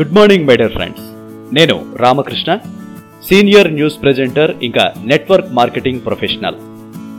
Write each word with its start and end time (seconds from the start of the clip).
Good 0.00 0.12
morning 0.12 0.46
my 0.46 0.56
dear 0.56 0.72
friends 0.72 1.02
నేను 1.54 1.84
Ramakrishna 1.96 2.56
senior 3.24 3.74
news 3.74 4.02
presenter 4.02 4.54
ఇంకా 4.62 4.92
network 5.04 5.52
marketing 5.52 6.00
professional 6.00 6.54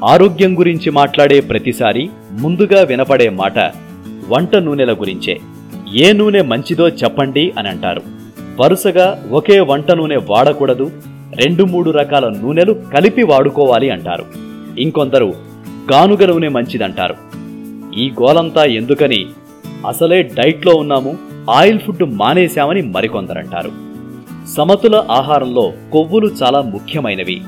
ఆరోగ్యం 0.05 0.59
గురించి 0.59 0.89
మాట్లాడే 0.89 1.39
ప్రతిసారి 1.39 2.09
ముందుగా 2.31 2.81
వినపడే 2.81 3.29
మాట 3.29 3.59
వంట 4.27 4.55
నూనెల 4.55 4.93
గురించే. 4.93 5.39
ఏ 5.95 6.11
నూనె 6.11 6.41
మంచిదో 6.41 6.87
చెప్పండి 6.89 7.53
అని 7.59 7.69
అంటారు. 7.69 8.01
వరుసగా 8.59 9.25
ఒకే 9.31 9.59
వంట 9.59 9.91
నూనె 9.91 10.15
వాడకూడదు 10.15 10.91
రెండు 11.35 11.63
మూడు 11.63 11.91
రకాల 11.91 12.29
నూనెలు 12.29 12.73
కలిపి 12.93 13.23
వాడుకోవాలి 13.23 13.89
అంటారు. 13.89 14.25
ఇంకొందరు 14.79 15.33
గానుగ 15.91 16.25
నూనె 16.25 16.47
మంచిదంటారు. 16.47 17.15
ఈ 17.99 18.09
గోలంతా 18.21 18.65
ఎందుకని? 18.65 19.25
అసలే 19.87 20.23
డైట్లో 20.23 20.73
ఉన్నాము 20.73 21.34
ఆయిల్ 21.49 21.79
ఫుడ్ 21.79 22.03
మానేశామని 22.03 22.81
మరికొందరంటారు. 22.81 23.71
సమతుల 24.55 25.05
ఆహారంలో 25.11 25.73
కొవ్వులు 25.91 26.27
చాలా 26.27 26.61
ముఖ్యమైనవి. 26.61 27.41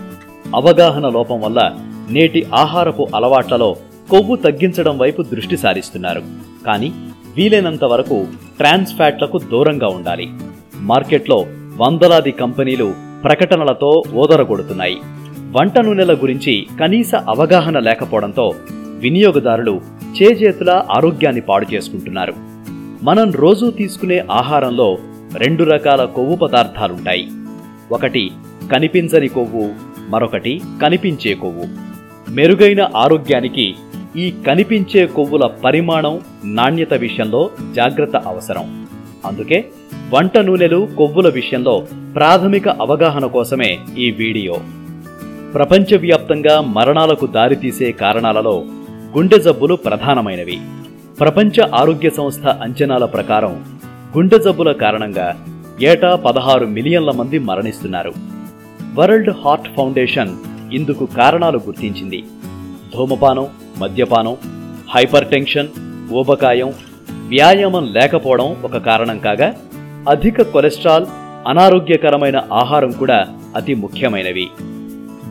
అవగాహన 0.55 1.09
లోపం 1.09 1.41
వల్ల 1.41 1.75
నేటి 2.09 2.47
ఆహారపు 2.53 3.07
అలవాట్లలో 3.15 3.75
కొవ్వు 4.09 4.35
తగ్గించడం 4.35 4.97
వైపు 4.97 5.21
దృష్టి 5.21 5.57
సారిస్తున్నారు. 5.57 6.21
కానీ 6.65 6.91
వీలైనంత 7.37 7.83
వరకు 7.83 8.27
ట్రాన్స్ 8.57 8.95
ఫ్యాట్లకు 8.95 9.37
దూరంగా 9.37 9.87
ఉండాలి. 9.87 10.29
మార్కెట్లో 10.75 11.45
వందలాది 11.77 12.31
కంపెనీలు 12.31 12.93
ప్రకటనలతో 13.23 14.03
ఓదరగొడుతున్నాయి. 14.13 14.97
వంట 15.51 15.79
నూనెల 15.79 16.13
గురించి 16.13 16.67
కనీస 16.79 17.15
అవగాహన 17.15 17.79
లేకపోవడంతో 17.79 18.53
వినియోగదారులు 18.75 19.81
చేజేతుల 20.21 20.83
ఆరోగ్యాన్ని 20.91 21.41
పాడు 21.41 21.75
చేసుకుంటున్నారు 21.75 22.56
మనం 23.03 23.31
రోజూ 23.31 23.71
తీసుకునే 23.71 24.23
ఆహారంలో 24.31 24.97
రెండు 25.37 25.63
రకాల 25.63 26.05
కొవ్వు 26.05 26.35
పదార్థాలుంటాయి. 26.35 27.27
ఒకటి 27.91 28.31
కనిపించని 28.71 29.27
కొవ్వు 29.27 29.69
మరొకటి 30.09 30.61
కనిపించే 30.81 31.33
కొవ్వు. 31.33 31.63
మెరుగైన 32.31 32.89
ఆరోగ్యానికి 32.95 33.75
ఈ 34.17 34.33
కనిపించే 34.47 35.05
కొవ్వుల 35.05 35.45
పరిమాణం 35.45 36.19
నాణ్యత 36.45 36.93
విషయంలో 36.93 37.49
జాగ్రత్త 37.75 38.15
అవసరం. 38.15 38.87
అందుకే 39.25 39.65
వంట 40.13 40.37
నూనెలు 40.37 40.87
కొవ్వుల 40.97 41.29
విషయంలో 41.29 41.87
ప్రాథమిక 42.15 42.69
అవగాహన 42.69 43.25
కోసమే 43.25 43.79
ఈ 43.97 44.11
వీడియో. 44.11 44.55
ప్రపంచవ్యాప్తంగా 45.53 46.61
మరణాలకు 46.61 47.27
దారితీసే 47.27 47.91
కారణాలలో 47.91 48.63
గుండె 49.17 49.39
జబ్బులు 49.39 49.75
ప్రధానమైనవి. 49.75 50.59
ప్రపంచ 51.19 51.55
ఆరోగ్య 51.75 52.09
సంస్థ 52.09 52.47
అంచనాల 52.47 53.05
ప్రకారం 53.05 53.53
గుండె 54.17 54.37
జబ్బుల 54.37 54.71
కారణంగా 54.71 55.27
ఏటా 55.81 56.15
పదహారు 56.15 56.65
మిలియన్ల 56.65 57.11
మంది 57.11 57.39
మరణిస్తున్నారు. 57.39 58.11
వరల్డ్ 58.93 59.31
హార్ట్ 59.45 59.69
ఫౌండేషన్ 59.77 60.31
ఇందుకు 60.73 61.05
కారణాలు 61.05 61.61
గుర్తించింది. 61.67 62.19
ధూమపానం 62.95 63.47
మద్యపానం 63.77 64.37
హైపర్ 64.95 65.27
టెన్షన్ 65.27 65.67
ఊబకాయం 66.13 66.73
వ్యాయామం 67.27 67.85
లేకపోవడం 67.93 68.49
ఒక 68.63 68.77
కారణం 68.77 69.19
కాగా 69.19 69.55
అధిక 70.09 70.41
కొలెస్ట్రాల్ 70.41 71.05
అనారోగ్యకరమైన 71.47 72.37
ఆహారం 72.53 72.91
కూడా 72.91 73.27
అతి 73.55 73.75
ముఖ్యమైనవి. 73.75 74.47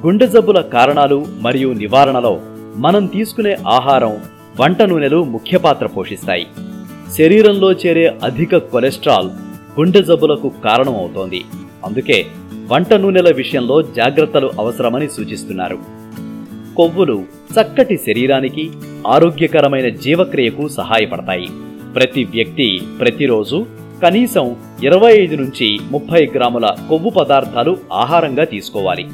గుండె 0.06 0.26
జబ్బుల 0.26 0.60
కారణాలు 0.60 1.26
మరియు 1.40 1.72
నివారణలో 1.72 2.40
మనం 2.76 3.06
తీసుకునే 3.06 3.54
ఆహారం 3.68 4.14
వంట 4.60 4.82
నూనెలు 4.82 5.24
ముఖ్య 5.24 5.58
పాత్ర 5.58 5.86
పోషిస్తాయి. 5.86 6.46
శరీరంలో 7.18 7.72
చేరే 7.72 8.14
అధిక 8.22 8.56
కొలెస్ట్రాల్ 8.56 9.30
గుండె 9.80 10.02
జబ్బులకు 10.02 10.52
కారణమవుతోంది. 10.64 11.44
అందుకే 11.84 12.26
వంట 12.66 12.92
నూనెల 12.92 13.34
విషయంలో 13.34 13.82
జాగ్రత్తలు 13.82 14.50
అవసరమని 14.58 15.08
సూచిస్తున్నారు. 15.08 15.78
కొవ్వులు 16.76 17.24
చక్కటి 17.52 17.96
శరీరానికి 17.96 18.70
ఆరోగ్యకరమైన 19.06 19.88
జీవక్రియకు 19.88 20.68
సహాయపడతాయి. 20.68 21.48
ప్రతి 21.94 22.24
వ్యక్తి 22.24 22.80
ప్రతిరోజు 23.00 23.66
కనీసం 24.02 24.56
ఇరవై 24.84 25.12
ఐదు 25.12 25.36
నుంచి 25.36 25.78
ముప్పై 25.90 26.30
గ్రాముల 26.34 26.66
కొవ్వు 26.88 27.10
పదార్థాలు 27.10 27.76
ఆహారంగా 27.92 28.44
తీసుకోవాలి. 28.44 29.06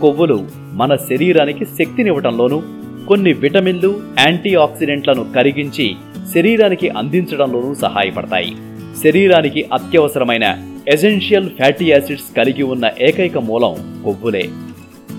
కొవ్వులు 0.00 0.46
మన 0.72 0.96
శరీరానికి 0.96 1.64
శక్తినివ్వటంలోనూ 1.64 2.62
కొన్ని 3.08 3.32
విటమిన్లు 3.32 4.00
యాంటీ 4.18 4.54
ఆక్సిడెంట్లను 4.54 5.32
కరిగించి 5.32 5.96
శరీరానికి 6.34 6.88
అందించడంలోనూ 6.88 7.74
సహాయపడతాయి. 7.74 8.56
శరీరానికి 9.04 9.64
అత్యవసరమైన 9.72 10.46
ఎసెన్షియల్ 10.88 11.50
ఫ్యాటీ 11.50 11.90
యాసిడ్స్ 11.90 12.36
కలిగి 12.36 12.62
ఉన్న 12.62 12.90
ఏకైక 13.00 13.38
మూలం 13.38 14.02
కొవ్వులే. 14.04 14.48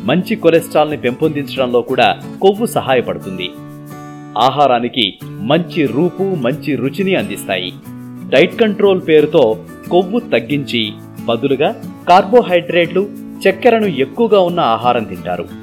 మంచి 0.03 0.35
కొలెస్ట్రాల్ని 0.35 0.97
పెంపొందించడంలో 0.97 1.81
కూడా 1.81 2.19
కొవ్వు 2.41 2.65
సహాయపడుతుంది. 2.65 3.49
ఆహారానికి 4.37 5.19
మంచి 5.25 5.85
రూపు 5.85 6.23
మంచి 6.23 6.75
రుచిని 6.75 7.15
అందిస్తాయి. 7.15 7.71
డైట్ 8.29 8.59
కంట్రోల్ 8.59 9.01
పేరుతో 9.07 9.59
కొవ్వు 9.91 10.19
తగ్గించి 10.19 10.91
బదులుగా 11.25 11.71
కార్బోహైడ్రేట్లు 12.09 13.09
చక్కెరను 13.47 13.85
ఎక్కువగా 13.85 14.39
ఉన్న 14.39 14.59
ఆహారం 14.59 15.03
తింటారు. 15.03 15.58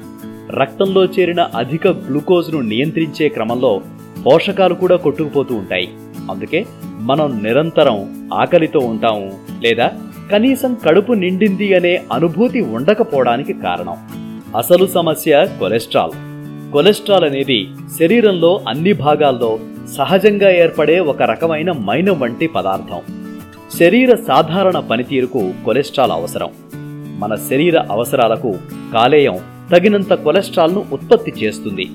రక్తంలో 0.51 1.05
చేరిన 1.05 1.41
అధిక 1.41 1.87
గ్లూకోజ్ను 1.87 2.61
నియంత్రించే 2.61 3.27
క్రమంలో 3.27 3.81
పోషకాలు 4.25 4.73
కూడా 4.73 4.95
కొట్టుకుపోతూ 4.95 5.55
ఉంటాయి. 5.55 5.89
అందుకే 6.31 6.65
మనం 6.99 7.43
నిరంతరం 7.43 8.29
ఆకలితో 8.33 8.79
ఉంటాము 8.79 9.31
లేదా 9.63 9.91
కనీసం 10.31 10.77
కడుపు 10.85 11.13
నిండింది 11.13 11.73
అనే 11.73 12.03
అనుభూతి 12.11 12.61
ఉండకపోవడానికి 12.61 13.53
కారణం. 13.53 13.97
అసలు 14.57 14.87
సమస్య 14.87 15.47
కొలెస్ట్రాల్. 15.59 16.11
కొలెస్ట్రాల్ 16.71 17.23
అనేది 17.23 17.67
శరీరంలో 17.99 18.61
అన్ని 18.67 18.93
భాగాల్లో 18.93 19.59
సహజంగా 19.97 20.51
ఏర్పడే 20.51 20.99
ఒక 20.99 21.21
రకమైన 21.21 21.71
మైనం 21.71 22.19
వంటి 22.19 22.47
పదార్థం. 22.47 23.01
శరీర 23.79 24.15
సాధారణ 24.15 24.79
పనితీరుకు 24.79 25.51
కొలెస్ట్రాల్ 25.65 26.11
అవసరం. 26.11 26.49
మన 27.19 27.35
శరీర 27.35 27.79
అవసరాలకు 27.91 28.55
కాలేయం 28.93 29.37
తగినంత 29.71 30.13
కొలెస్ట్రాల్ను 30.13 30.85
ఉత్పత్తి 30.91 31.33
చేస్తుంది. 31.43 31.89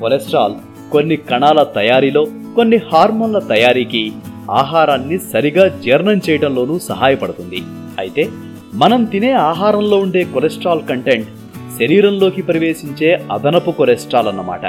కొలెస్ట్రాల్ 0.00 0.54
కొన్ని 0.92 1.16
కణాల 1.16 1.62
తయారీలో 1.62 2.26
కొన్ని 2.56 2.76
హార్మోన్ల 2.76 3.38
తయారీకి 3.38 4.12
ఆహారాన్ని 4.50 5.18
సరిగా 5.18 5.68
జీర్ణం 5.68 6.20
చేయడంలోనూ 6.30 6.78
సహాయపడుతుంది. 6.78 7.62
అయితే 7.98 8.28
మనం 8.74 9.04
తినే 9.04 9.32
ఆహారంలో 9.32 9.98
ఉండే 9.98 10.24
కొలెస్ట్రాల్ 10.24 10.82
కంటెంట్ 10.82 11.28
శరీరంలోకి 11.78 12.42
ప్రవేశించే 12.42 13.22
అదనపు 13.32 13.70
కొలెస్ట్రాల్ 13.70 14.28
అన్నమాట. 14.28 14.66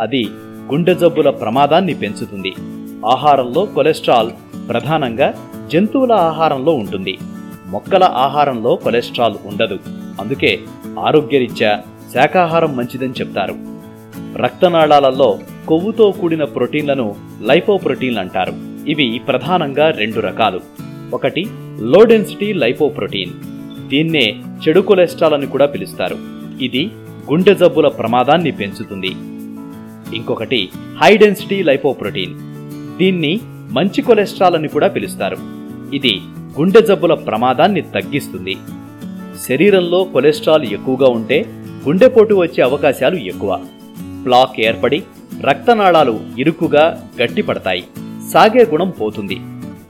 అది 0.00 0.28
గుండె 0.72 0.94
జబ్బుల 0.94 1.30
ప్రమాదాన్ని 1.30 1.94
పెంచుతుంది. 1.94 2.54
ఆహారంలో 3.06 3.64
కొలెస్ట్రాల్ 3.64 4.30
ప్రధానంగా 4.68 5.34
జంతువుల 5.72 6.12
ఆహారంలో 6.12 6.72
ఉంటుంది. 6.72 7.18
మొక్కల 7.66 8.04
ఆహారంలో 8.04 8.76
కొలెస్ట్రాల్ 8.76 9.34
ఉండదు. 9.44 9.78
అందుకే 10.20 10.58
ఆరోగ్యరీత్యా 10.98 11.82
శాకాహారం 12.14 12.76
మంచిదని 12.76 13.10
చెప్తారు. 13.10 13.54
రక్తనాళాలలో 14.36 15.38
కొవ్వుతో 15.68 16.10
కూడిన 16.10 16.44
ప్రోటీన్లను 16.44 17.14
లైపోప్రోటీన్లు 17.42 18.20
అంటారు. 18.20 18.52
ఇవి 18.88 19.20
ప్రధానంగా 19.28 19.90
రెండు 19.90 20.20
రకాలు. 20.20 20.60
ఒకటి 21.14 21.46
లో 21.80 22.04
డెన్సిటీ 22.04 22.52
లైపోప్రోటీన్ 22.52 23.30
దీన్నే 23.88 24.36
చెడు 24.68 24.80
కొలెస్ట్రాల్ 24.80 25.34
అని 25.34 25.46
కూడా 25.46 25.66
పిలుస్తారు. 25.66 26.16
ఇది 26.60 26.90
గుండె 27.32 27.54
జబ్బుల 27.54 27.88
ప్రమాదాన్ని 27.88 28.50
పెంచుతుంది. 28.50 29.10
ఇంకొకటి 30.16 30.68
హై 31.02 31.16
డెన్సిటీ 31.16 31.62
లైపోప్రోటీన్ 31.62 32.34
దీన్ని 32.98 33.40
మంచి 33.70 34.02
కొలెస్ట్రాల్ 34.02 34.54
అని 34.54 34.68
కూడా 34.68 34.88
పిలుస్తారు. 34.88 35.36
ఇది 35.94 36.20
గుండె 36.60 36.80
జబ్బుల 36.80 37.14
ప్రమాదాన్ని 37.14 37.80
తగ్గిస్తుంది. 37.80 38.56
శరీరంలో 39.48 40.04
కొలెస్ట్రాల్ 40.04 40.64
ఎక్కువగా 40.64 41.08
ఉంటే 41.08 41.59
గుండెపోటు 41.86 42.34
వచ్చే 42.34 42.64
అవకాశాలు 42.64 43.16
ఎక్కువ. 43.16 43.60
ప్లాక్ 44.24 44.60
ఏర్పడి 44.60 45.02
రక్తనాళాలు 45.40 46.20
ఇరుకుగా 46.38 47.10
గట్టిపడతాయి. 47.22 47.84
సాగే 48.32 48.64
గుణం 48.64 48.90
పోతుంది. 48.90 49.36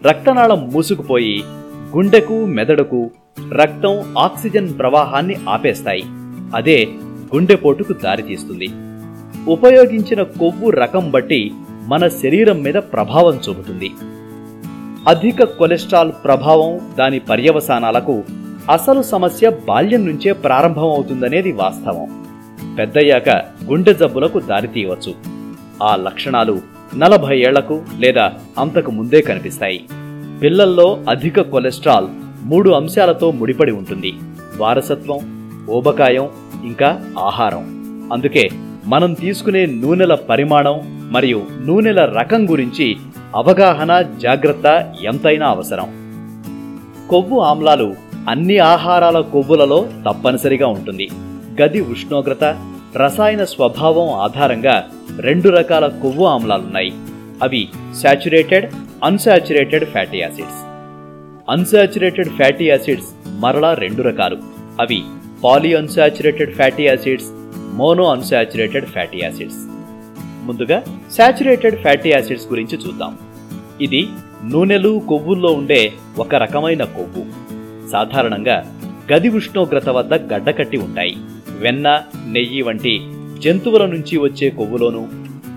రక్తనాళం 0.05 0.71
మూసుకుపోయి 0.73 1.43
గుండెకు 1.97 2.45
మెదడుకు 2.45 3.11
రక్తం 3.55 4.15
ఆక్సిజన్ 4.19 4.79
ప్రవాహాన్ని 4.79 5.37
ఆపేస్తాయి. 5.49 6.03
అదే 6.55 6.89
గుండెపోటుకు 7.35 7.93
దారితీస్తుంది 7.93 8.69
ఉపయోగించిన 9.49 10.23
కొవ్వు 10.23 10.71
రకం 10.71 11.11
బట్టి 11.11 11.51
మన 11.87 12.09
శరీరం 12.09 12.63
మీద 12.63 12.75
ప్రభావం 12.75 13.41
చూపుతుంది. 13.49 13.91
అధిక 15.09 15.45
కొలెస్ట్రాల్ 15.45 16.13
ప్రభావం 16.25 16.81
దాని 16.99 17.19
పర్యవసానాలకు 17.19 18.25
అసలు 18.69 19.03
సమస్య 19.03 19.51
బాల్యం 19.51 20.07
నుంచే 20.07 20.33
ప్రారంభమవుతుందనేది 20.33 21.53
వాస్తవం. 21.53 22.27
పెద్దయ్యాక 22.79 23.29
గుండె 23.65 23.95
జబ్బులకు 23.95 24.41
దారితీయవచ్చు 24.41 25.15
ఆ 25.83 25.97
లక్షణాలు 25.97 26.61
నలభై 26.97 27.39
ఏళ్ళకు 27.39 27.83
లేదా 27.99 28.33
అంతకు 28.59 28.91
ముందే 28.91 29.21
కనిపిస్తాయి. 29.21 29.85
పిల్లల్లో 30.43 31.01
అధిక 31.09 31.41
కొలెస్ట్రాల్ 31.41 32.07
మూడు 32.43 32.71
అంశాలతో 32.71 33.31
ముడిపడి 33.31 33.73
ఉంటుంది. 33.73 34.15
వారసత్వం 34.57 35.19
ఊబకాయం 35.71 36.29
ఇంకా 36.65 37.01
ఆహారం. 37.19 37.65
అందుకే 38.13 38.49
మనం 38.87 39.13
తీసుకునే 39.13 39.67
నూనెల 39.67 40.15
పరిమాణం 40.15 40.81
మరియు 41.13 41.43
నూనెల 41.67 42.05
రకం 42.05 42.51
గురించి 42.51 42.97
అవగాహన 43.37 44.03
జాగ్రత్త 44.03 44.95
ఎంతైనా 45.03 45.49
అవసరం. 45.49 45.89
కొవ్వు 47.11 47.41
ఆమ్లాలు 47.41 48.10
అన్ని 48.28 48.58
ఆహారాల 48.58 49.20
కొవ్వులలో 49.20 49.88
తప్పనిసరిగా 50.08 50.67
ఉంటుంది. 50.67 51.08
గది 51.62 51.81
ఉష్ణోగ్రత 51.81 52.44
రసాయన 52.96 53.44
స్వభావం 53.44 54.12
ఆధారంగా 54.12 54.88
రెండు 55.20 55.49
రకాల 55.49 55.87
కొవ్వు 55.87 56.26
ఆమ్లాలున్నాయి. 56.26 56.93
అవి 57.43 57.69
saturated 58.02 58.72
unsaturated 59.05 59.84
fatty 59.84 60.19
acids 60.19 60.61
unsaturated 61.50 62.28
fatty 62.28 62.64
acids 62.64 63.06
మరలా 63.40 63.75
రెండు 63.75 64.02
రకాలు. 64.02 64.37
అవి 64.81 65.02
poly 65.44 65.75
unsaturated 65.75 66.55
fatty 66.55 66.82
acids 66.82 67.26
mono 67.75 68.11
unsaturated 68.11 68.87
fatty 68.87 69.20
acids 69.22 69.56
ముందుగా 70.43 70.82
శాచురేటెడ్ 71.17 71.76
ఫ్యాటీ 71.76 72.11
యాసిడ్స్ 72.11 72.46
గురించి 72.50 72.78
చూద్దాం. 72.78 73.19
ఇది 73.81 74.08
నూనెలు 74.44 75.02
కొవ్వుల్లో 75.08 75.52
ఉండే 75.52 75.93
ఒక 76.19 76.34
రకమైన 76.34 76.84
కొవ్వు. 76.84 77.50
సాధారణంగా 77.93 78.59
గది 79.13 79.31
ఉష్ణోగ్రత 79.39 79.89
వద్ద 79.89 80.15
గడ్డకట్టి 80.33 80.79
ఉంటాయి. 80.87 81.15
వెన్న 81.61 81.89
నెయ్యి 82.27 82.63
వంటి 82.63 82.95
జంతువుల 83.45 83.85
నుంచి 83.87 84.15
వచ్చే 84.19 84.49
కొవ్వులోను 84.51 85.03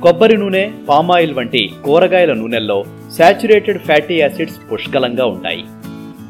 కొబ్బరి 0.04 0.38
నూనె 0.38 0.64
పామాయిల్ 0.90 1.34
వంటి 1.34 1.62
కూరగాయల 1.86 2.34
నూనెల్లో 2.34 2.78
శాచురేటెడ్ 3.18 3.82
ఫ్యాటీ 3.88 4.16
యాసిడ్స్ 4.20 4.60
పుష్కలంగా 4.72 5.26
ఉంటాయి. 5.26 5.64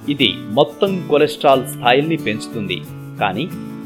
ఇది 0.10 0.30
మొత్తం 0.50 0.92
కొలెస్ట్రాల్ 1.10 1.64
స్థాయిల్ని 1.68 2.18
పెంచుతుంది 2.18 2.78
కానీ 3.22 3.46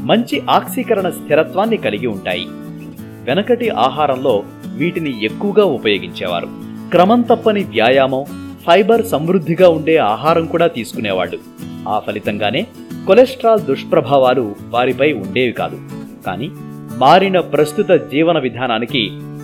మంచి 0.09 0.37
ఆక్సీకరణ 0.49 1.07
స్థిరత్వాన్ని 1.09 1.77
కలిగి 1.77 2.07
ఉంటాయి. 2.07 2.45
వెనకటి 3.27 3.69
ఆహారంలో 3.85 4.35
వీటిని 4.79 5.13
ఎక్కువగా 5.25 5.65
ఉపయోగించేవారు. 5.77 6.49
క్రమం 6.91 7.21
తప్పని 7.21 7.63
వ్యాయామం 7.63 8.25
ఫైబర్ 8.67 9.03
సమృద్ధిగా 9.05 9.67
ఉండే 9.69 9.95
ఆహారం 10.11 10.45
కూడా 10.45 10.67
తీసుకునేవాళ్ళు. 10.67 11.39
ఆ 11.87 11.99
ఫలితంగానే 11.99 12.67
కొలెస్ట్రాల్ 13.07 13.61
దుష్ప్రభావాలు 13.61 14.55
వారిపై 14.69 15.13
ఉండేవి 15.13 15.51
కాదు. 15.51 15.77
కానీ 16.25 16.49
మారిన 16.97 17.39
ప్రస్తుత 17.39 17.91
జీవన 17.91 18.39
విధానానికి 18.39 19.01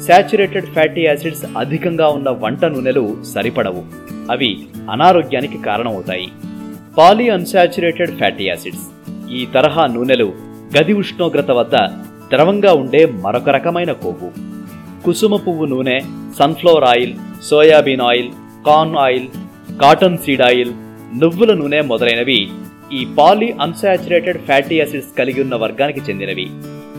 శాచురేటెడ్ 0.08 0.66
ఫ్యాటీ 0.66 1.02
యాసిడ్స్ 1.02 1.46
అధికంగా 1.58 2.08
ఉన్న 2.08 2.30
వంట 2.30 2.66
నూనెలు 2.66 3.24
సరిపడవు. 3.24 3.84
అవి 4.32 4.52
అనారోగ్యానికి 4.92 5.58
కారణమవుతాయి. 5.58 6.28
పాలీ 6.98 7.30
అన్సాచురేటెడ్ 7.30 8.18
ఫ్యాటీ 8.18 8.44
యాసిడ్స్ 8.44 8.86
ఈ 9.32 9.48
తరహా 9.54 9.86
నూనెలు 9.88 10.34
గది 10.78 10.94
ఉష్ణోగ్రత 10.94 11.52
వద్ద 11.52 11.76
ద్రవంగా 12.30 12.74
ఉండే 12.74 13.06
మరొక 13.06 13.50
రకమైన 13.50 13.92
కొవ్వు. 13.92 14.30
కుసుమ 15.06 15.36
పువ్వు 15.36 15.66
నూనె 15.66 16.00
sunflower 16.40 16.84
oil 16.84 17.14
soybean 17.44 18.02
oil 18.02 18.30
corn 18.68 18.96
oil 18.96 19.28
cottonseed 20.18 20.42
oil 20.42 20.74
నువ్వుల 21.22 21.52
నూనె 21.54 21.80
మొదలైనవి 21.90 22.38
ఈ 22.98 23.02
పాలీ 23.18 23.48
అన్సాచురేటెడ్ 23.66 24.40
ఫ్యాటీ 24.48 24.76
యాసిడ్స్ 24.78 25.12
కలిగి 25.18 25.40
ఉన్న 25.44 25.56
వర్గానికి 25.64 26.02
చెందినవి. 26.08 26.46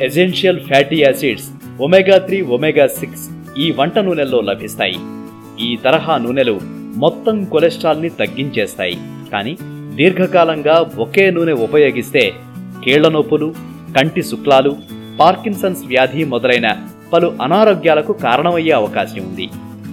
Essential 0.06 0.60
fatty 0.68 0.98
acids 1.02 1.46
omega 1.84 2.16
three 2.26 2.38
omega 2.56 2.86
six 2.98 3.24
ఈ 3.62 3.66
వంట 3.78 3.96
నూనెల్లో 4.06 4.40
లభిస్తాయి. 4.50 4.98
ఈ 5.66 5.68
తరహా 5.84 6.16
నూనెలు 6.24 6.56
మొత్తం 7.04 7.36
కొలెస్ట్రాల్ని 7.52 8.10
తగ్గించేస్తాయి. 8.20 8.96
కానీ 9.32 9.54
దీర్ఘకాలంగా 9.98 10.76
ఒకే 11.06 11.26
నూనె 11.30 11.56
ఉపయోగిస్తే 11.66 12.24
కీళ్ళ 12.84 13.08
నొప్పులు 13.08 13.48
కంటి 13.96 14.22
శుక్లాలు 14.30 14.74
పార్కిన్సన్స్ 15.20 15.84
వ్యాధి 15.90 16.24
మొదలైన 16.34 16.68
పలు 17.12 17.30
అనారోగ్యాలకు 17.42 18.12
కారణమయ్యే 18.26 18.74
అవకాశం 18.80 19.22
ఉంది. 19.28 19.48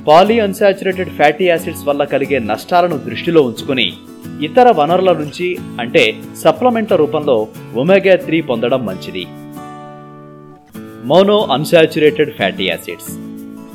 పాలీ 0.07 0.39
అన్సాచురేటెడ్ 0.39 1.15
ఫ్యాటీ 1.17 1.45
యాసిడ్స్ 1.47 1.85
వల్ల 1.87 2.03
కలిగే 2.13 2.37
నష్టాలను 2.51 2.97
దృష్టిలో 3.07 3.41
ఉంచుకుని 3.41 3.87
ఇతర 4.41 4.71
వనరుల 4.71 5.11
నుంచి 5.13 5.57
అంటే 5.79 6.15
సప్లిమెంట్ల 6.43 6.95
రూపంలో 6.95 7.47
ఒమేగా 7.75 8.15
త్రీ 8.15 8.41
పొందడం 8.41 8.85
మంచిది. 8.85 9.25
Mono 11.05 11.47
unsaturated 11.51 12.35
fatty 12.35 12.65
acids. 12.65 13.11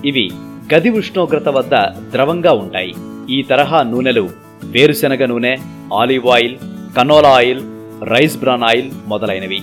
ఇవి 0.06 0.30
గది 0.74 0.90
ఉష్ణోగ్రత 0.90 1.48
వద్ద 1.48 1.74
ద్రవంగా 2.12 2.52
ఉంటాయి. 2.52 2.94
ఈ 3.30 3.42
తరహా 3.42 3.82
నూనెలు 3.82 4.28
వేరుశనగ 4.64 5.26
నూనె 5.26 5.56
olive 5.94 6.26
oil 6.26 6.56
canola 6.96 7.28
oil 7.28 7.62
rice 8.04 8.36
bran 8.36 8.62
oil 8.62 8.90
మొదలైనవి. 9.06 9.62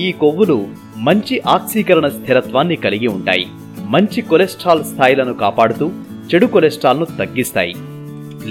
ఈ 0.00 0.12
కొవ్వులు 0.12 0.68
మంచి 0.96 1.42
ఆక్సీకరణ 1.46 2.08
స్థిరత్వాన్ని 2.08 2.76
కలిగి 2.76 3.06
ఉంటాయి. 3.06 3.46
మంచి 3.80 4.22
కొలెస్ట్రాల్ 4.22 4.84
స్థాయిలను 4.84 5.34
కాపాడుతూ 5.34 5.90
చెడు 6.34 6.46
కొలెస్ట్రాల్ను 6.46 7.04
తగ్గిస్తాయి. 7.04 7.74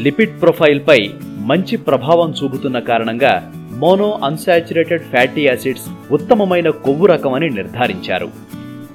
లిపిడ్ 0.04 0.42
ప్రొఫైల్పై 0.42 1.00
మంచి 1.39 1.77
ప్రభావం 1.77 2.33
చూపుతున్న 2.44 2.80
కారణంగా 2.80 3.53
మోనో 3.71 4.19
అన్సాచురేటెడ్ 4.24 5.03
ఫ్యాటీ 5.03 5.41
యాసిడ్స్ 5.41 5.83
ఉత్తమమైన 6.12 6.69
కొవ్వు 6.69 7.06
రకమని 7.06 7.50
నిర్ధారించారు. 7.50 8.30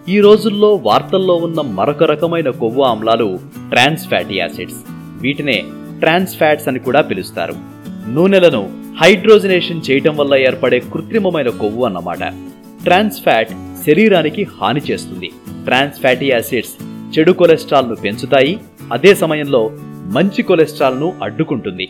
ఈ 0.09 0.21
రోజుల్లో 0.21 0.75
వార్తల్లో 0.75 1.35
ఉన్న 1.35 1.61
మరొక 1.61 2.05
రకమైన 2.05 2.51
కొవ్వు 2.51 2.83
ఆమ్లాలు 2.83 3.39
ట్రాన్స్ 3.69 4.09
ఫ్యాటీ 4.09 4.35
యాసిడ్స్. 4.35 4.77
వీటినే 5.21 5.65
ట్రాన్స్ 5.99 6.37
ఫ్యాట్స్ 6.37 6.69
అని 6.69 6.79
కూడా 6.79 7.01
పిలుస్తారు. 7.01 7.55
నూనెలను 8.09 8.85
హైడ్రోజనేషన్ 9.03 9.91
చేయటం 9.91 10.17
వల్ల 10.17 10.35
ఏర్పడే 10.35 10.81
కృత్రిమమైన 10.81 11.49
కొవ్వు 11.49 11.85
అన్నమాట. 11.85 12.25
ట్రాన్స్ 12.85 13.23
ఫ్యాట్ 13.23 13.51
శరీరానికి 13.87 14.47
హాని 14.61 14.81
చేస్తుంది. 14.91 15.31
ట్రాన్స్ 15.65 16.01
ఫ్యాటీ 16.01 16.27
యాసిడ్స్ 16.27 16.73
చెడు 17.19 17.33
కొలెస్ట్రాల్ను 17.33 17.95
పెంచుతాయి. 17.95 18.61
అదే 18.93 19.15
సమయంలో 19.15 19.71
మంచి 20.05 20.43
కొలెస్ట్రాల్ను 20.43 21.15
అడ్డుకుంటుంది. 21.23 21.89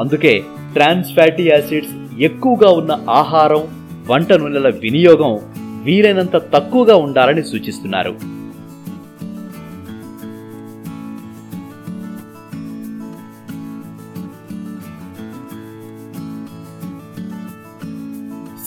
అందుకే 0.00 0.42
ట్రాన్స్ 0.72 1.14
ఫ్యాటీ 1.14 1.48
యాసిడ్స్ 1.48 2.22
ఎక్కువగా 2.22 2.70
ఉన్న 2.70 2.92
ఆహారం 3.10 3.62
వంట 4.06 4.32
నూనెల 4.32 4.68
వినియోగం 4.68 5.40
వీలైనంత 5.82 6.36
తక్కువగా 6.36 6.96
ఉండాలని 6.96 7.42
సూచిస్తున్నారు. 7.42 8.14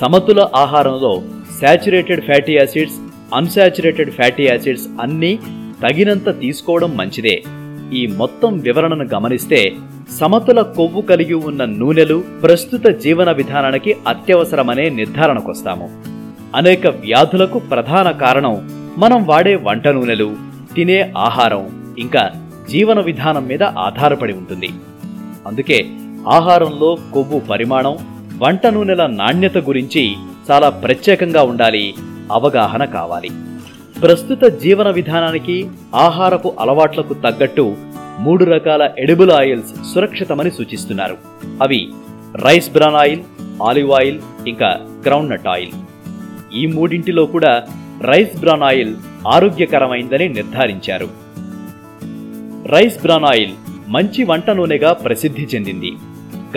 సమతుల 0.01 0.49
ఆహారంలో 0.55 1.23
saturated 1.61 2.21
fatty 2.21 2.53
acids 2.53 2.95
unsaturated 3.35 4.11
fatty 4.11 4.43
acids 4.43 4.87
అన్నీ 5.01 5.39
తగినంత 5.83 6.39
తీసుకోవడం 6.39 6.97
మంచిదే. 6.97 7.43
ఈ 7.93 8.07
మొత్తం 8.07 8.57
వివరణను 8.57 9.07
గమనిస్తే 9.13 9.75
సమతుల 10.09 10.61
కొవ్వు 10.61 11.01
కలిగి 11.01 11.33
ఉన్న 11.33 11.65
నూనెలు 11.65 12.23
ప్రస్తుత 12.43 12.87
జీవన 12.87 13.31
విధానానికి 13.31 13.95
అత్యవసరమనే 14.07 14.89
నిర్ధారణకొస్తాము. 14.89 15.89
అనేక 16.55 16.87
వ్యాధులకు 16.87 17.59
ప్రధాన 17.59 18.11
కారణం 18.11 18.69
మనం 18.97 19.25
వాడే 19.25 19.55
వంట 19.55 19.87
నూనెలు 19.87 20.35
తినే 20.75 21.13
ఆహారం 21.17 21.95
ఇంకా 21.99 22.31
జీవన 22.69 22.99
విధానం 22.99 23.47
మీద 23.47 23.63
ఆధారపడి 23.63 24.33
ఉంటుంది. 24.33 24.69
అందుకే 25.47 25.85
ఆహారంలో 26.27 26.97
కొవ్వు 27.13 27.39
పరిమాణం 27.39 27.97
వంట 28.37 28.67
నూనెల 28.67 29.05
నాణ్యత 29.05 29.57
గురించి 29.57 30.15
చాలా 30.51 30.69
ప్రత్యేకంగా 30.69 31.43
ఉండాలి 31.43 31.93
అవగాహన 32.31 32.85
కావాలి. 32.85 33.29
ప్రస్తుత 34.01 34.43
జీవన 34.43 34.89
విధానానికి 34.89 35.69
ఆహారపు 35.95 36.53
అలవాట్లకు 36.59 37.13
తగ్గట్టు 37.13 37.75
మూడు 38.19 38.45
రకాల 38.45 38.89
ఎడిబుల్ 38.99 39.31
ఆయిల్స్ 39.31 39.93
సురక్షితమని 39.93 40.51
సూచిస్తున్నారు. 40.51 41.17
అవి 41.63 41.89
rice 42.35 42.73
bran 42.73 42.95
oil 42.95 43.23
olive 43.63 43.91
oil 43.91 44.19
ఇంకా 44.47 44.79
గ్రౌండ్ 45.05 45.29
నట్ 45.29 45.47
ఆయిల్. 45.47 45.71
ఈ 46.55 46.65
మూడింటిలో 46.65 47.25
కూడా 47.25 47.63
రైస్ 48.01 48.39
బ్రాన్ 48.39 48.63
ఆయిల్ 48.63 48.95
ఆరోగ్యకరమైందని 49.27 50.29
నిర్ధారించారు. 50.29 51.09
రైస్ 52.67 53.01
బ్రాన్ 53.01 53.25
ఆయిల్ 53.25 53.51
మంచి 53.87 54.23
వంట 54.23 54.49
నూనెగా 54.49 54.93
ప్రసిద్ధి 54.93 55.47
చెందింది. 55.55 55.91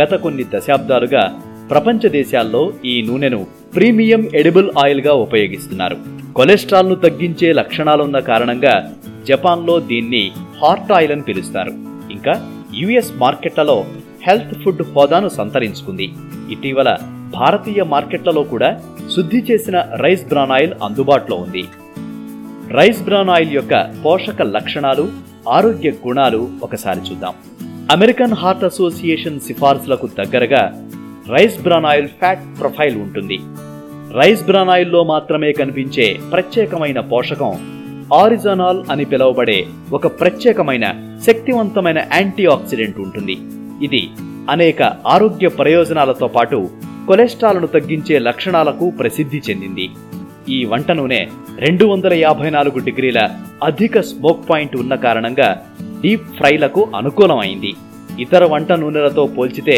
గత 0.01 0.15
కొన్ని 0.15 0.45
దశాబ్దాలుగా 0.55 1.41
ప్రపంచ 1.71 2.09
దేశాల్లో 2.09 2.73
ఈ 2.85 3.03
నూనెను 3.03 3.47
ప్రీమియం 3.75 4.31
ఎడిబుల్ 4.35 4.71
ఆయిల్గా 4.79 5.13
ఉపయోగిస్తున్నారు. 5.13 5.97
కొలెస్ట్రాల్ను 6.33 6.95
తగ్గించే 6.95 7.53
లక్షణాలున్న 7.53 8.19
కారణంగా 8.19 8.95
జపాన్లో 9.29 9.81
దీన్ని 9.81 10.31
హార్ట్ 10.61 10.93
ఆయిల్ 10.93 11.13
అని 11.13 11.23
పిలుస్తారు. 11.23 11.73
ఇంకా 12.11 12.35
యుఎస్ 12.75 13.13
మార్కెట్లలో 13.17 13.85
హెల్త్ 14.27 14.55
ఫుడ్ 14.63 14.83
హోదాను 14.83 15.29
సంతరించుకుంది. 15.29 16.15
ఇటీవల 16.51 16.97
భారతీయ 17.35 17.83
మార్కెట్లలో 17.83 18.43
కూడా 18.43 18.81
శుద్ధి 19.17 19.41
చేసిన 19.51 19.85
రైస్ 19.97 20.29
బ్రాన్ 20.29 20.51
ఆయిల్ 20.51 20.73
అందుబాటులో 20.83 21.37
ఉంది. 21.37 21.65
రైస్ 22.71 23.03
బ్రాన్ 23.03 23.31
ఆయిల్ 23.31 23.53
యొక్క 23.53 23.75
పోషక 24.05 24.43
లక్షణాలు 24.43 25.09
ఆరోగ్య 25.49 25.91
గుణాలు 25.91 26.51
ఒకసారి 26.63 27.01
చూద్దాం. 27.01 27.35
అమెరికన్ 27.91 28.33
హార్ట్ 28.33 28.65
అసోసియేషన్ 28.65 29.41
సిఫార్సులకు 29.41 30.07
దగ్గరగా 30.07 30.63
rice 31.29 31.63
bran 31.63 31.87
oil 31.87 32.09
fat 32.09 32.61
profile 32.61 32.97
ఉంటుంది. 32.97 33.39
రైస్ 34.19 34.47
బ్రాన్ 34.47 34.69
ఆయిల్లో 34.69 35.05
మాత్రమే 35.05 35.53
కనిపించే 35.53 36.19
ప్రత్యేకమైన 36.33 37.01
పోషకం 37.01 37.78
ఆరిజనాల్ 38.17 38.81
అని 38.93 39.05
పిలువబడే 39.05 39.57
ఒక 39.97 40.07
ప్రత్యేకమైన 40.21 40.87
శక్తివంతమైన 41.27 41.99
యాంటీ 42.13 42.45
ఆక్సిడెంట్ 42.55 42.99
ఉంటుంది. 43.05 43.37
ఇది 43.87 44.03
అనేక 44.55 44.83
ఆరోగ్య 45.15 45.49
ప్రయోజనాలతో 45.59 46.29
పాటు 46.37 46.59
కొలెస్ట్రాల్ను 47.09 47.69
తగ్గించే 47.75 48.19
లక్షణాలకు 48.29 48.87
ప్రసిద్ధి 49.01 49.41
చెందింది. 49.49 49.87
ఈ 50.57 50.59
వంట 50.71 50.91
నూనె 50.99 51.21
రెండు 51.65 51.85
వందల 51.85 52.15
యాభై 52.25 52.51
నాలుగు 52.57 52.79
డిగ్రీల 52.87 53.21
అధిక 53.69 54.01
స్మోక్ 54.11 54.49
పాయింట్ 54.51 54.77
ఉన్న 54.83 54.95
కారణంగా 55.05 55.49
డీప్ 56.03 56.27
ఫ్రైలకు 56.39 56.83
అనుకూలమైంది. 57.01 57.73
ఇతర 58.25 58.45
వంట 58.55 58.73
నూనెలతో 58.83 59.27
పోల్చితే 59.37 59.77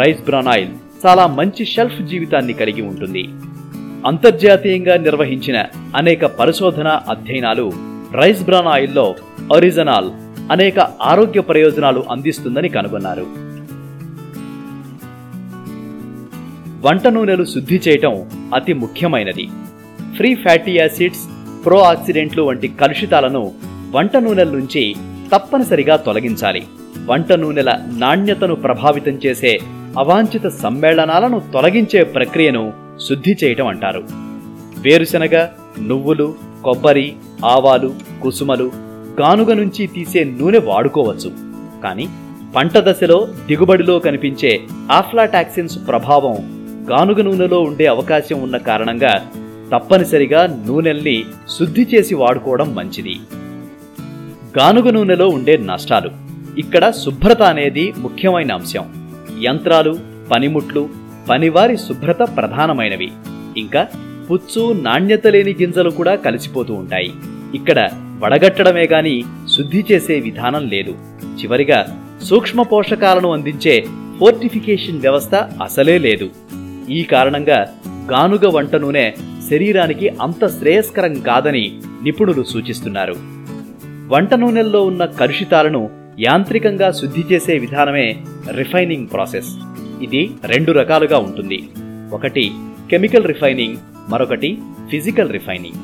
రైస్ 0.00 0.24
బ్రాన్ 0.28 0.50
ఆయిల్ 0.54 0.72
చాలా 1.04 1.26
మంచి 1.38 1.64
షెల్ఫ్ 1.74 2.00
జీవితాన్ని 2.10 2.54
కలిగి 2.60 2.82
ఉంటుంది. 2.90 3.24
అంతర్జాతీయంగా 4.04 4.96
నిర్వహించిన 4.96 5.64
అనేక 5.96 6.24
పరిశోధన 6.24 7.00
అధ్యయనాలు 7.08 7.72
రైస్ 8.12 8.42
బ్రాన్ 8.42 8.66
ఆయిల్లో 8.66 9.14
ఒరిజనాల్ 9.52 10.10
అనేక 10.52 10.78
ఆరోగ్య 10.80 11.40
ప్రయోజనాలు 11.40 12.04
అందిస్తుందని 12.10 12.68
కనుగొన్నారు. 12.68 13.26
వంట 16.86 17.06
నూనెలు 17.06 17.44
శుద్ధి 17.44 17.80
చేయటం 17.88 18.30
అతి 18.54 18.72
ముఖ్యమైనది. 18.72 19.48
ఫ్రీ 20.16 20.34
ఫ్యాటీ 20.34 20.78
యాసిడ్స్ 20.78 21.24
ప్రో 21.64 21.78
ఆక్సిడెంట్లు 21.78 22.42
వంటి 22.42 22.68
కలుషితాలను 22.68 23.52
వంట 23.90 24.16
నూనెల 24.16 24.48
నుంచి 24.48 24.94
తప్పనిసరిగా 25.34 25.96
తొలగించాలి. 25.96 26.62
వంట 27.06 27.32
నూనెల 27.32 27.80
నాణ్యతను 27.98 28.54
ప్రభావితం 28.54 29.18
చేసే 29.26 29.58
అవాంఛిత 29.98 30.48
సమ్మేళనాలను 30.48 31.42
తొలగించే 31.52 32.04
ప్రక్రియను 32.04 32.85
శుద్ధి 33.00 33.36
చేయటం 33.44 33.66
అంటారు. 33.66 34.04
వేరుశనగ 34.78 35.46
నువ్వులు 35.80 36.34
కొబ్బరి 36.64 37.14
ఆవాలు 37.44 37.94
కుసుమలు 38.22 38.70
గానుగ 39.20 39.52
నుంచి 39.52 39.86
తీసే 39.86 40.24
నూనె 40.24 40.58
వాడుకోవచ్చు. 40.58 41.32
కానీ 41.82 42.08
పంట 42.56 42.72
దశలో 42.76 43.28
దిగుబడిలో 43.46 43.98
కనిపించే 43.98 44.60
ఆఫ్లాటాక్సిన్స్ 44.92 45.78
ప్రభావం 45.88 46.34
గానుగ 46.90 47.22
నూనెలో 47.22 47.60
ఉండే 47.60 47.86
అవకాశం 47.86 48.42
ఉన్న 48.42 48.56
కారణంగా 48.56 49.30
తప్పనిసరిగా 49.72 50.64
నూనెల్ని 50.66 51.24
శుద్ధి 51.58 51.86
చేసి 51.94 52.14
వాడుకోవడం 52.14 52.74
మంచిది. 52.74 53.16
గానుగ 54.58 54.90
నూనెలో 54.90 55.28
ఉండే 55.28 55.56
నష్టాలు. 55.56 56.10
ఇక్కడ 56.58 56.90
శుభ్రత 56.90 57.42
అనేది 57.42 57.94
ముఖ్యమైన 57.98 58.54
అంశం. 58.54 59.10
యంత్రాలు 59.42 59.98
పనిముట్లు 60.30 61.05
పనివారి 61.28 61.76
శుభ్రత 61.76 62.18
ప్రధానమైనవి. 62.36 63.12
ఇంకా 63.56 63.88
పుచ్చు 64.30 64.72
నాణ్యత 64.72 65.26
లేని 65.26 65.52
గింజలు 65.52 65.90
కూడా 65.90 66.14
కలిసిపోతూ 66.14 66.74
ఉంటాయి. 66.74 67.12
ఇక్కడ 67.54 67.90
వడగట్టడమే 68.18 68.84
గాని 68.84 69.24
శుద్ధి 69.56 69.84
చేసే 69.92 70.20
విధానం 70.20 70.68
లేదు. 70.68 70.94
చివరిగా 71.42 71.98
సూక్ష్మ 72.22 72.62
పోషకాలను 72.62 73.32
అందించే 73.32 73.86
ఫోర్టిఫికేషన్ 74.20 75.00
వ్యవస్థ 75.00 75.34
అసలే 75.34 75.98
లేదు. 75.98 76.30
ఈ 76.90 77.02
కారణంగా 77.02 77.68
గానుగ 78.12 78.48
వంట 78.48 78.76
నూనె 78.76 79.12
శరీరానికి 79.50 80.08
అంత 80.08 80.46
శ్రేయస్కరం 80.46 81.20
కాదని 81.20 81.80
నిపుణులు 82.02 82.42
సూచిస్తున్నారు. 82.42 83.14
వంట 84.08 84.34
నూనెల్లో 84.34 84.84
ఉన్న 84.84 85.04
కలుషితాలను 85.04 85.90
యాంత్రికంగా 86.20 86.90
శుద్ధి 86.90 87.24
చేసే 87.32 87.58
విధానమే 87.58 88.16
రిఫైనింగ్ 88.50 89.08
ప్రాసెస్. 89.12 89.48
ఇది 90.02 90.30
రెండు 90.44 90.72
రకాలుగా 90.72 91.18
ఉంటుంది. 91.18 91.68
ఒకటి 92.12 92.52
కెమికల్ 92.90 93.24
రిఫైనింగ్ 93.24 93.76
మరొకటి 94.08 94.58
ఫిజికల్ 94.90 95.30
రిఫైనింగ్. 95.30 95.76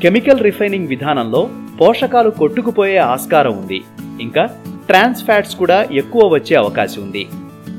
కెమికల్ 0.00 0.40
రిఫైనింగ్ 0.40 0.88
విధానంలో 0.88 1.50
పోషకాలు 1.80 2.30
కొట్టుకుపోయే 2.30 2.96
ఆస్కారం 2.96 3.52
ఉంది. 3.52 3.82
ఇంకా 4.20 4.44
ట్రాన్స్ 4.86 5.24
ఫ్యాట్స్ 5.24 5.56
కూడా 5.56 5.88
ఎక్కువ 5.92 6.28
వచ్చే 6.28 6.56
అవకాశం 6.56 7.02
ఉంది. 7.02 7.26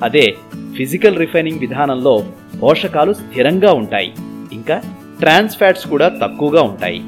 అదే 0.03 0.35
ఫిజికల్ 0.77 1.17
రిఫైనింగ్ 1.17 1.59
విధానంలో 1.59 2.23
పోషకాలు 2.63 3.13
స్థిరంగా 3.13 3.73
ఉంటాయి. 3.73 4.13
ఇంకా 4.53 4.81
ట్రాన్స్ 5.19 5.57
ఫ్యాట్స్ 5.57 5.87
కూడా 5.87 6.09
తక్కువగా 6.09 6.61
ఉంటాయి. 6.61 7.03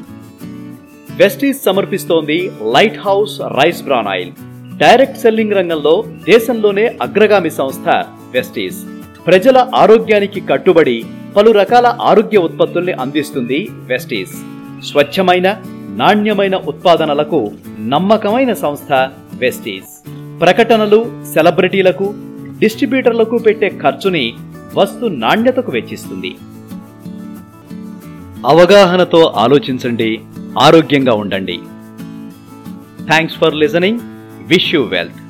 వెస్టీస్ 1.16 1.64
సమర్పిస్తోంది 1.64 2.52
light 2.62 3.00
house 3.00 3.42
rice 3.42 3.84
bran 3.84 4.08
oil. 4.08 4.32
Direct 4.78 5.18
selling 5.18 5.54
రంగంలో 5.54 6.04
దేశంలోనే 6.24 6.98
అగ్రగామి 7.02 7.50
సంస్థ 7.52 8.04
వెస్టీస్. 8.34 8.78
ప్రజల 9.28 9.70
ఆరోగ్యానికి 9.76 10.42
కట్టుబడి 10.42 11.04
పలు 11.36 11.52
రకాల 11.52 11.98
ఆరోగ్య 12.02 12.38
ఉత్పత్తుల్ని 12.38 12.94
అందిస్తుంది 12.94 13.70
వెస్టీస్. 13.72 14.36
స్వచ్ఛమైన 14.86 15.62
నాణ్యమైన 15.90 16.56
ఉత్పాదనలకు 16.56 17.52
నమ్మకమైన 17.80 18.54
సంస్థ 18.54 18.94
వెస్టీస్. 19.34 20.10
ప్రకటనలు 20.42 21.24
సెలబ్రిటీలకు 21.34 22.14
డిస్ట్రిబ్యూటర్లకు 22.60 23.38
పెట్టే 23.38 23.70
ఖర్చుని 23.70 24.34
వస్తు 24.76 25.06
నాణ్యతకు 25.06 25.72
వెచ్చిస్తుంది. 25.72 26.36
అవగాహనతో 28.46 29.34
ఆలోచించండి 29.36 30.20
ఆరోగ్యంగా 30.60 31.14
ఉండండి. 31.14 31.60
Thanks 33.06 33.38
for 33.38 33.56
listening. 33.56 34.00
Wish 34.48 34.76
you 34.76 34.82
wealth. 34.84 35.21